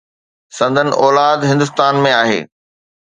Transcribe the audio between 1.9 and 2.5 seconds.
۾ آهي.